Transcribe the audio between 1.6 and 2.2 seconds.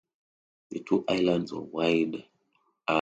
wide